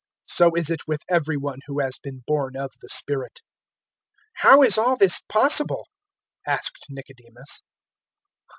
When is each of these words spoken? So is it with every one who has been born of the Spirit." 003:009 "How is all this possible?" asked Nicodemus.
So 0.25 0.55
is 0.55 0.71
it 0.71 0.87
with 0.87 1.03
every 1.11 1.37
one 1.37 1.59
who 1.67 1.79
has 1.79 1.99
been 1.99 2.23
born 2.25 2.57
of 2.57 2.71
the 2.81 2.89
Spirit." 2.89 3.39
003:009 4.41 4.49
"How 4.49 4.63
is 4.63 4.77
all 4.79 4.95
this 4.97 5.19
possible?" 5.29 5.87
asked 6.47 6.87
Nicodemus. 6.89 7.61